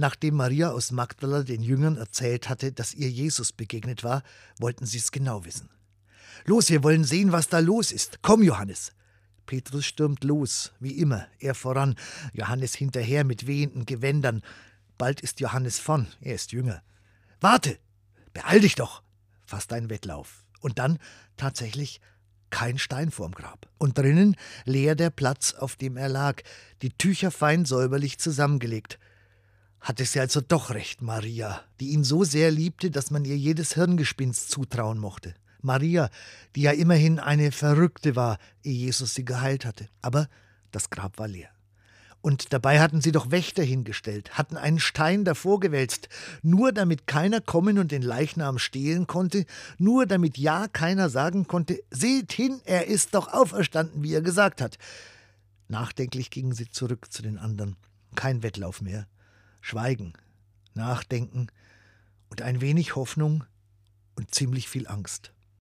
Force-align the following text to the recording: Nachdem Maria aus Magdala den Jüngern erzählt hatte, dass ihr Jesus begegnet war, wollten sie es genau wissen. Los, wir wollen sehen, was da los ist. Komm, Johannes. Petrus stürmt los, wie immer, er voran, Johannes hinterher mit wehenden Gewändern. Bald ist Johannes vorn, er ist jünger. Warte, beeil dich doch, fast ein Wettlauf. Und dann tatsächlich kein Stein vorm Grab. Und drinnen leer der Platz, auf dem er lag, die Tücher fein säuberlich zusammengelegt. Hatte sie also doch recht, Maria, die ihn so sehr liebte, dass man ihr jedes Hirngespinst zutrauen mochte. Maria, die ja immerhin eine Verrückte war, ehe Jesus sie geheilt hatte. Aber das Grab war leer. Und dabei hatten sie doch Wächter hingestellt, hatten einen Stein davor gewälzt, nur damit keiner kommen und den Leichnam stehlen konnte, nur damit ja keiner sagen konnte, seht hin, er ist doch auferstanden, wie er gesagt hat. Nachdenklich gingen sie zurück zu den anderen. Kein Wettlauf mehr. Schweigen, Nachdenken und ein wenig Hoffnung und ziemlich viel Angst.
Nachdem 0.00 0.36
Maria 0.36 0.70
aus 0.70 0.92
Magdala 0.92 1.42
den 1.42 1.62
Jüngern 1.62 1.98
erzählt 1.98 2.48
hatte, 2.48 2.72
dass 2.72 2.94
ihr 2.94 3.10
Jesus 3.10 3.52
begegnet 3.52 4.02
war, 4.02 4.22
wollten 4.58 4.86
sie 4.86 4.96
es 4.96 5.12
genau 5.12 5.44
wissen. 5.44 5.68
Los, 6.46 6.70
wir 6.70 6.82
wollen 6.82 7.04
sehen, 7.04 7.32
was 7.32 7.48
da 7.48 7.58
los 7.58 7.92
ist. 7.92 8.20
Komm, 8.22 8.42
Johannes. 8.42 8.92
Petrus 9.44 9.84
stürmt 9.84 10.24
los, 10.24 10.72
wie 10.80 10.92
immer, 10.92 11.26
er 11.38 11.54
voran, 11.54 11.96
Johannes 12.32 12.74
hinterher 12.74 13.24
mit 13.24 13.46
wehenden 13.46 13.84
Gewändern. 13.84 14.40
Bald 14.96 15.20
ist 15.20 15.38
Johannes 15.38 15.78
vorn, 15.78 16.06
er 16.22 16.36
ist 16.36 16.52
jünger. 16.52 16.82
Warte, 17.42 17.78
beeil 18.32 18.60
dich 18.60 18.76
doch, 18.76 19.02
fast 19.44 19.70
ein 19.74 19.90
Wettlauf. 19.90 20.46
Und 20.60 20.78
dann 20.78 20.98
tatsächlich 21.36 22.00
kein 22.48 22.78
Stein 22.78 23.10
vorm 23.10 23.32
Grab. 23.32 23.68
Und 23.76 23.98
drinnen 23.98 24.36
leer 24.64 24.94
der 24.94 25.10
Platz, 25.10 25.52
auf 25.52 25.76
dem 25.76 25.98
er 25.98 26.08
lag, 26.08 26.40
die 26.80 26.88
Tücher 26.88 27.30
fein 27.30 27.66
säuberlich 27.66 28.18
zusammengelegt. 28.18 28.98
Hatte 29.80 30.04
sie 30.04 30.20
also 30.20 30.40
doch 30.40 30.70
recht, 30.70 31.00
Maria, 31.00 31.62
die 31.80 31.90
ihn 31.90 32.04
so 32.04 32.24
sehr 32.24 32.50
liebte, 32.50 32.90
dass 32.90 33.10
man 33.10 33.24
ihr 33.24 33.36
jedes 33.36 33.74
Hirngespinst 33.74 34.50
zutrauen 34.50 34.98
mochte. 34.98 35.34
Maria, 35.62 36.10
die 36.54 36.62
ja 36.62 36.72
immerhin 36.72 37.18
eine 37.18 37.52
Verrückte 37.52 38.16
war, 38.16 38.38
ehe 38.62 38.74
Jesus 38.74 39.14
sie 39.14 39.24
geheilt 39.24 39.64
hatte. 39.64 39.88
Aber 40.02 40.28
das 40.70 40.90
Grab 40.90 41.18
war 41.18 41.28
leer. 41.28 41.50
Und 42.22 42.52
dabei 42.52 42.80
hatten 42.80 43.00
sie 43.00 43.12
doch 43.12 43.30
Wächter 43.30 43.62
hingestellt, 43.62 44.36
hatten 44.36 44.58
einen 44.58 44.78
Stein 44.78 45.24
davor 45.24 45.58
gewälzt, 45.58 46.10
nur 46.42 46.70
damit 46.70 47.06
keiner 47.06 47.40
kommen 47.40 47.78
und 47.78 47.92
den 47.92 48.02
Leichnam 48.02 48.58
stehlen 48.58 49.06
konnte, 49.06 49.46
nur 49.78 50.04
damit 50.04 50.36
ja 50.36 50.68
keiner 50.68 51.08
sagen 51.08 51.46
konnte, 51.46 51.82
seht 51.90 52.32
hin, 52.32 52.60
er 52.64 52.88
ist 52.88 53.14
doch 53.14 53.32
auferstanden, 53.32 54.02
wie 54.02 54.12
er 54.12 54.20
gesagt 54.20 54.60
hat. 54.60 54.76
Nachdenklich 55.68 56.30
gingen 56.30 56.52
sie 56.52 56.68
zurück 56.68 57.10
zu 57.10 57.22
den 57.22 57.38
anderen. 57.38 57.76
Kein 58.16 58.42
Wettlauf 58.42 58.82
mehr. 58.82 59.06
Schweigen, 59.60 60.14
Nachdenken 60.74 61.48
und 62.28 62.42
ein 62.42 62.60
wenig 62.60 62.96
Hoffnung 62.96 63.44
und 64.16 64.34
ziemlich 64.34 64.68
viel 64.68 64.86
Angst. 64.86 65.32